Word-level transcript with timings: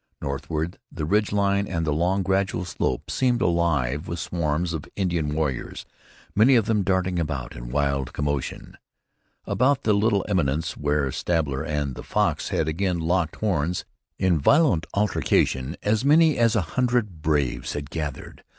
Northward 0.19 0.79
the 0.91 1.05
ridge 1.05 1.31
line 1.31 1.67
and 1.67 1.85
the 1.85 1.93
long, 1.93 2.23
gradual 2.23 2.65
slope 2.65 3.11
seemed 3.11 3.39
alive 3.39 4.07
with 4.07 4.17
swarms 4.17 4.73
of 4.73 4.85
Indian 4.95 5.31
warriors, 5.35 5.85
many 6.33 6.55
of 6.55 6.65
them 6.65 6.81
darting 6.81 7.19
about 7.19 7.55
in 7.55 7.69
wild 7.69 8.11
commotion. 8.11 8.77
About 9.45 9.83
the 9.83 9.93
little 9.93 10.25
eminence 10.27 10.75
where 10.75 11.11
Stabber 11.11 11.63
and 11.63 11.93
the 11.93 12.01
Fox 12.01 12.49
had 12.49 12.67
again 12.67 12.97
locked 12.97 13.35
horns 13.35 13.85
in 14.17 14.39
violent 14.39 14.87
altercation, 14.95 15.75
as 15.83 16.03
many 16.03 16.35
as 16.35 16.55
a 16.55 16.61
hundred 16.61 17.21
braves 17.21 17.73
had 17.73 17.91
gathered. 17.91 18.43